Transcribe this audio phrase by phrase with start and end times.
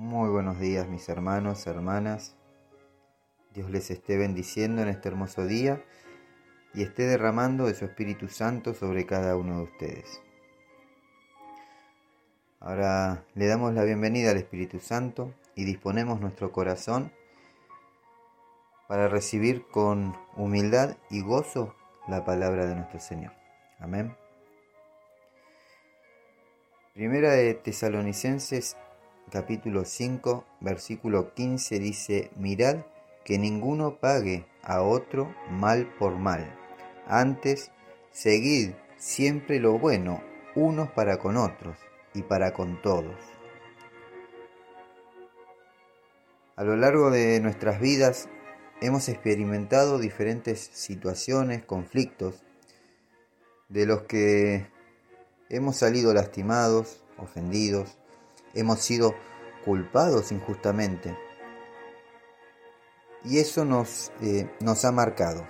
[0.00, 2.34] Muy buenos días mis hermanos, hermanas.
[3.52, 5.84] Dios les esté bendiciendo en este hermoso día
[6.72, 10.22] y esté derramando de su Espíritu Santo sobre cada uno de ustedes.
[12.60, 17.12] Ahora le damos la bienvenida al Espíritu Santo y disponemos nuestro corazón
[18.88, 21.74] para recibir con humildad y gozo
[22.08, 23.34] la palabra de nuestro Señor.
[23.78, 24.16] Amén.
[26.94, 28.78] Primera de Tesalonicenses
[29.30, 32.78] capítulo 5 versículo 15 dice, mirad
[33.24, 36.54] que ninguno pague a otro mal por mal.
[37.06, 37.70] Antes,
[38.10, 40.22] seguid siempre lo bueno
[40.54, 41.76] unos para con otros
[42.12, 43.16] y para con todos.
[46.56, 48.28] A lo largo de nuestras vidas
[48.80, 52.42] hemos experimentado diferentes situaciones, conflictos,
[53.68, 54.66] de los que
[55.48, 57.99] hemos salido lastimados, ofendidos,
[58.54, 59.14] hemos sido
[59.64, 61.16] culpados injustamente.
[63.24, 65.46] Y eso nos, eh, nos ha marcado.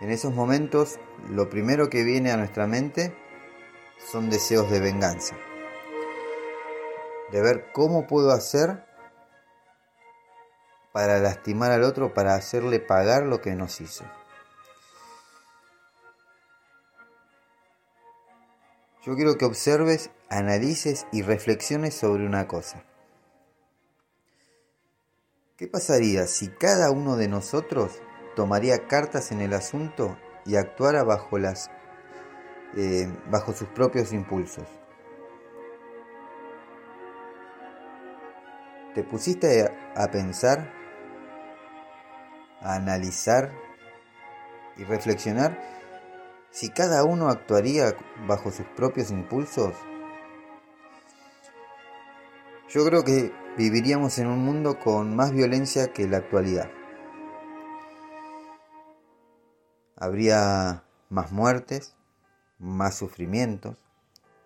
[0.00, 3.14] En esos momentos lo primero que viene a nuestra mente
[4.10, 5.36] son deseos de venganza.
[7.32, 8.84] De ver cómo puedo hacer
[10.92, 14.04] para lastimar al otro, para hacerle pagar lo que nos hizo.
[19.04, 22.84] Yo quiero que observes, analices y reflexiones sobre una cosa.
[25.56, 28.00] ¿Qué pasaría si cada uno de nosotros
[28.36, 31.70] tomaría cartas en el asunto y actuara bajo, las,
[32.76, 34.68] eh, bajo sus propios impulsos?
[38.94, 40.72] ¿Te pusiste a pensar,
[42.60, 43.52] a analizar
[44.76, 45.58] y reflexionar
[46.50, 49.74] si cada uno actuaría bajo sus propios impulsos?
[52.70, 56.70] Yo creo que viviríamos en un mundo con más violencia que la actualidad.
[59.96, 61.96] Habría más muertes,
[62.58, 63.78] más sufrimientos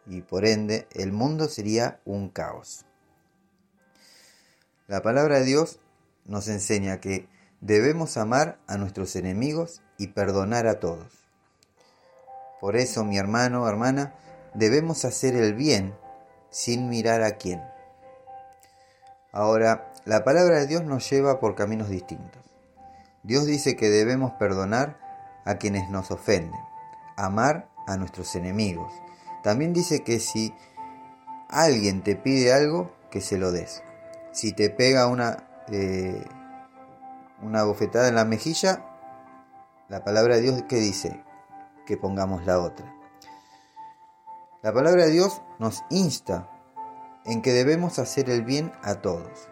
[0.07, 2.85] y por ende el mundo sería un caos.
[4.87, 5.81] La palabra de Dios
[6.25, 7.29] nos enseña que
[7.61, 11.25] debemos amar a nuestros enemigos y perdonar a todos.
[12.61, 14.15] Por eso, mi hermano o hermana,
[14.55, 15.97] debemos hacer el bien
[16.51, 17.72] sin mirar a quién.
[19.33, 22.43] Ahora, la palabra de Dios nos lleva por caminos distintos.
[23.23, 24.99] Dios dice que debemos perdonar
[25.47, 26.61] a quienes nos ofenden,
[27.17, 28.93] amar a nuestros enemigos.
[29.43, 30.55] También dice que si
[31.49, 33.83] alguien te pide algo, que se lo des.
[34.33, 36.23] Si te pega una, eh,
[37.41, 38.85] una bofetada en la mejilla,
[39.89, 41.25] la palabra de Dios que dice,
[41.87, 42.95] que pongamos la otra.
[44.63, 46.49] La palabra de Dios nos insta
[47.25, 49.49] en que debemos hacer el bien a todos,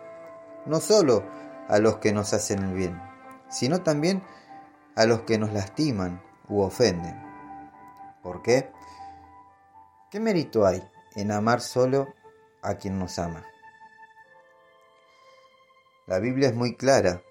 [0.66, 1.25] no solo
[1.69, 3.00] a los que nos hacen el bien,
[3.48, 4.22] sino también
[4.97, 7.20] a los que nos lastiman u ofenden.
[8.22, 8.70] ¿Por qué?
[10.10, 10.82] ¿Qué mérito hay
[11.14, 12.12] en amar solo
[12.62, 13.47] a quien nos ama?
[16.06, 17.22] La Biblia es muy clara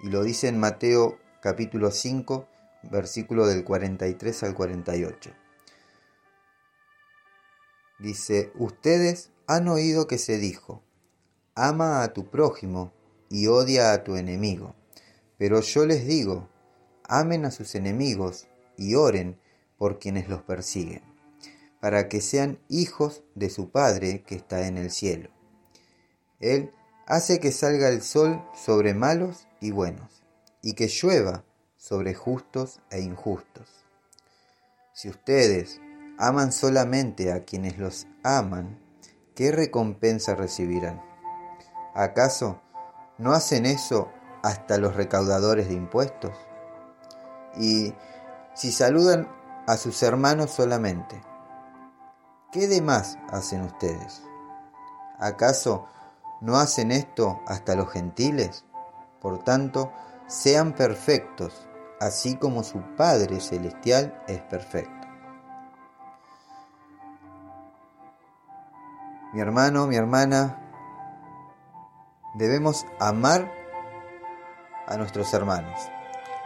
[0.00, 2.46] y lo dice en Mateo capítulo 5
[2.82, 5.41] versículo del 43 al 48.
[8.02, 10.82] Dice, ustedes han oído que se dijo,
[11.54, 12.92] ama a tu prójimo
[13.30, 14.74] y odia a tu enemigo.
[15.38, 16.48] Pero yo les digo,
[17.04, 19.38] amen a sus enemigos y oren
[19.78, 21.02] por quienes los persiguen,
[21.80, 25.30] para que sean hijos de su Padre que está en el cielo.
[26.40, 26.72] Él
[27.06, 30.24] hace que salga el sol sobre malos y buenos,
[30.60, 31.44] y que llueva
[31.76, 33.68] sobre justos e injustos.
[34.92, 35.80] Si ustedes
[36.18, 38.78] aman solamente a quienes los aman,
[39.34, 41.02] ¿qué recompensa recibirán?
[41.94, 42.60] ¿Acaso
[43.18, 44.10] no hacen eso
[44.42, 46.36] hasta los recaudadores de impuestos?
[47.56, 47.94] Y
[48.54, 49.28] si saludan
[49.66, 51.20] a sus hermanos solamente,
[52.50, 54.22] ¿qué demás hacen ustedes?
[55.18, 55.86] ¿Acaso
[56.40, 58.64] no hacen esto hasta los gentiles?
[59.20, 59.92] Por tanto,
[60.26, 61.68] sean perfectos
[62.02, 65.01] así como su Padre Celestial es perfecto.
[69.32, 70.58] Mi hermano, mi hermana,
[72.34, 73.50] debemos amar
[74.86, 75.80] a nuestros hermanos,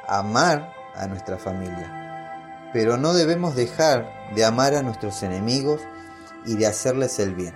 [0.07, 5.81] amar a nuestra familia, pero no debemos dejar de amar a nuestros enemigos
[6.45, 7.55] y de hacerles el bien,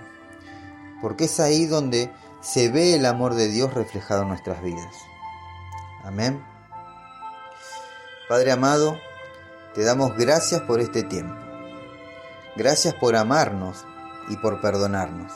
[1.01, 2.11] porque es ahí donde
[2.41, 4.93] se ve el amor de Dios reflejado en nuestras vidas.
[6.03, 6.43] Amén.
[8.27, 8.97] Padre amado,
[9.73, 11.35] te damos gracias por este tiempo.
[12.57, 13.85] Gracias por amarnos
[14.31, 15.33] y por perdonarnos.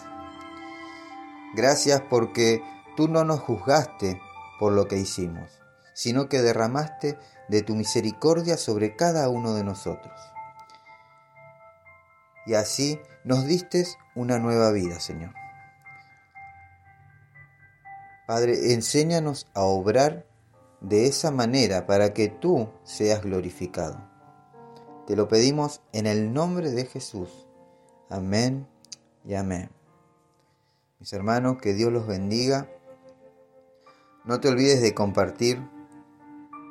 [1.53, 2.63] Gracias porque
[2.95, 4.21] tú no nos juzgaste
[4.57, 5.61] por lo que hicimos,
[5.93, 7.19] sino que derramaste
[7.49, 10.17] de tu misericordia sobre cada uno de nosotros.
[12.45, 15.33] Y así nos diste una nueva vida, Señor.
[18.27, 20.25] Padre, enséñanos a obrar
[20.79, 24.09] de esa manera para que tú seas glorificado.
[25.05, 27.45] Te lo pedimos en el nombre de Jesús.
[28.09, 28.67] Amén
[29.25, 29.69] y amén.
[30.99, 32.69] Mis hermanos, que Dios los bendiga.
[34.23, 35.61] No te olvides de compartir.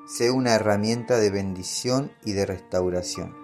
[0.06, 3.34] Sé una herramienta de bendición y de restauración.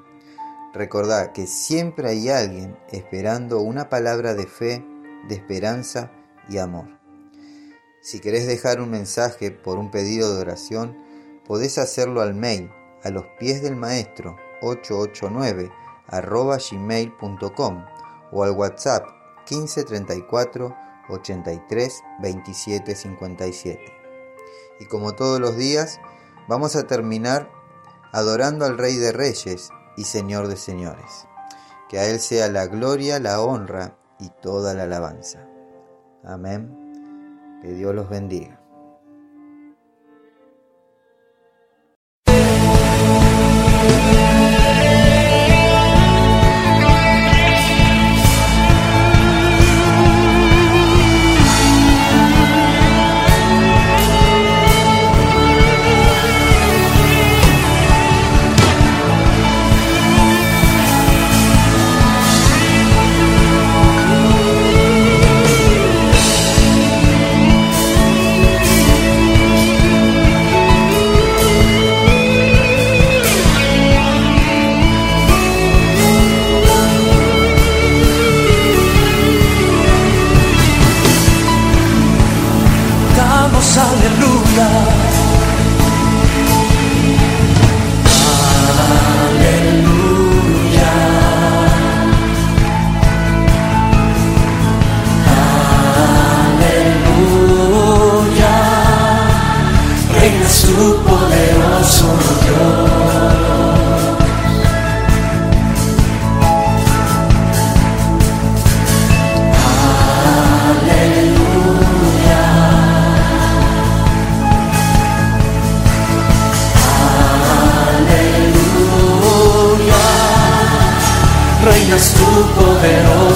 [0.72, 4.84] Recordá que siempre hay alguien esperando una palabra de fe,
[5.28, 6.12] de esperanza
[6.48, 6.86] y amor.
[8.02, 10.96] Si querés dejar un mensaje por un pedido de oración,
[11.46, 12.70] podés hacerlo al mail
[13.02, 15.70] a los pies del maestro 889
[16.06, 17.84] arroba gmail.com
[18.32, 19.06] o al WhatsApp
[19.50, 20.76] 1534
[21.08, 23.80] 83 27 57.
[24.80, 26.00] Y como todos los días,
[26.48, 27.50] vamos a terminar
[28.12, 31.26] adorando al Rey de Reyes y Señor de Señores.
[31.88, 35.46] Que a Él sea la gloria, la honra y toda la alabanza.
[36.24, 37.58] Amén.
[37.62, 38.59] Que Dios los bendiga.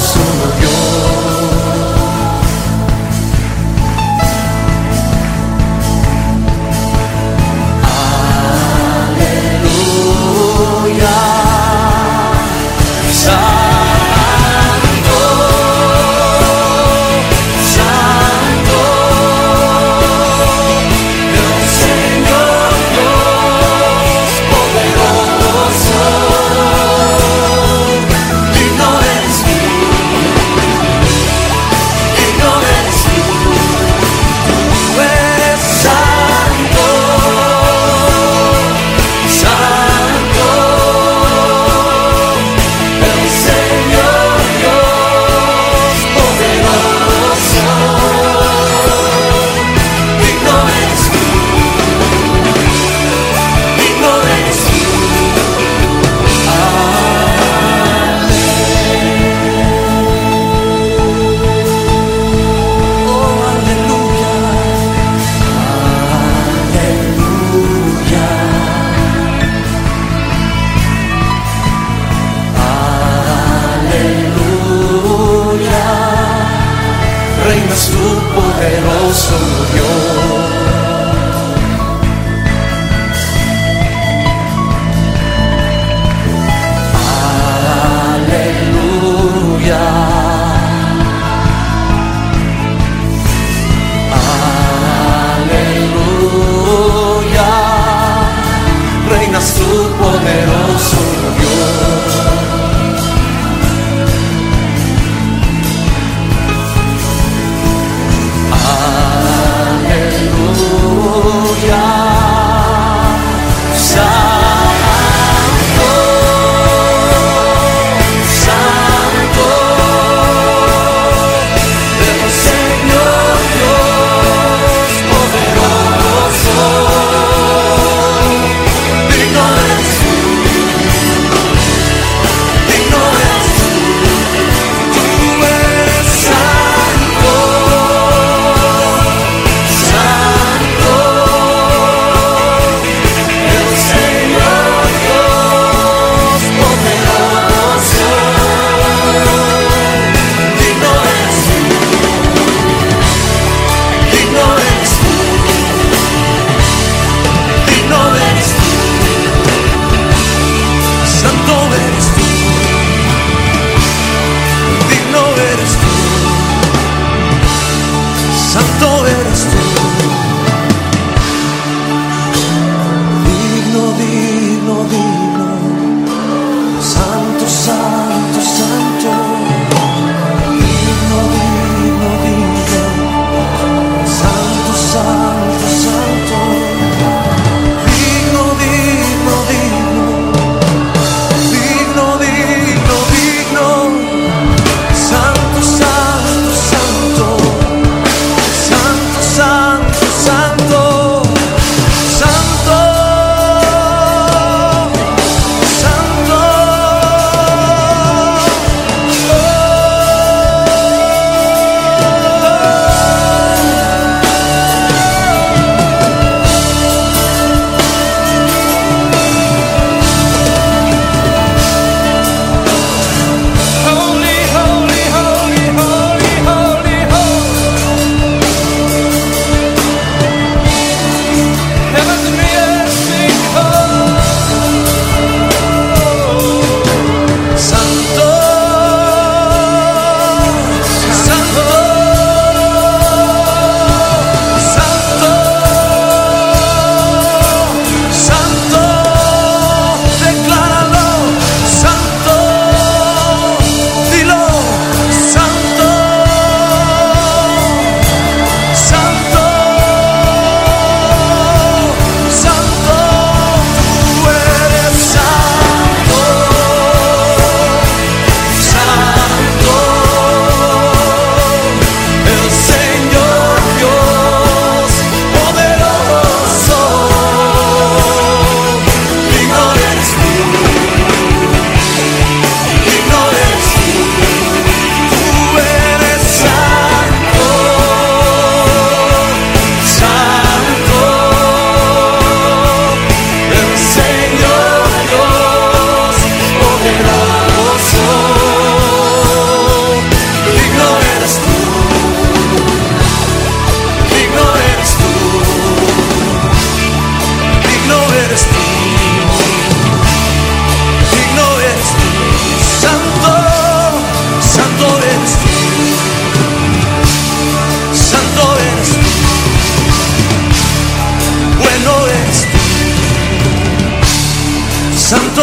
[0.05, 0.84] solo you.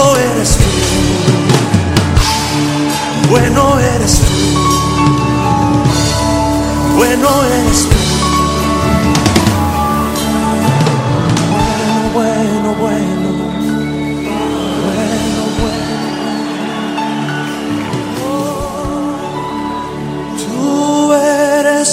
[0.02, 0.64] Bueno eres tú.
[3.30, 4.26] Bueno eres tú.
[6.96, 7.96] Bueno eres tú.
[12.14, 13.30] Bueno, bueno, bueno.
[14.88, 15.96] Bueno, bueno.
[20.40, 21.90] Tú eres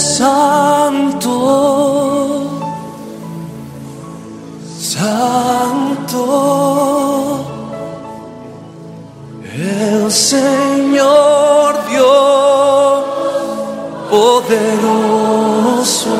[14.49, 16.17] poderoso,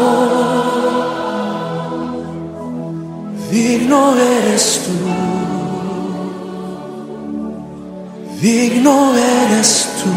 [3.51, 4.93] digno eres tú,
[8.41, 10.11] digno eres tú,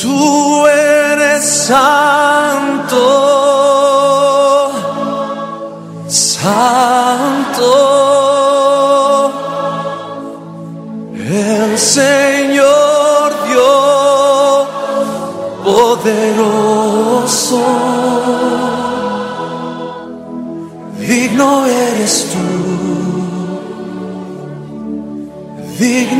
[0.00, 3.23] tú eres santo,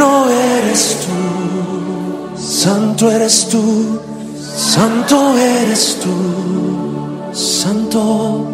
[0.04, 4.00] digno eres tú, santo eres tú,
[4.56, 8.50] santo eres tú, santo.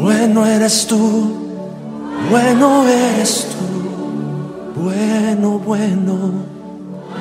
[0.00, 1.34] Bueno eres tú.
[2.30, 6.14] Bueno eres tú, bueno, bueno,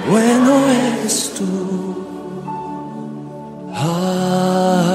[0.10, 1.46] bueno eres tú.
[3.74, 4.87] Ah.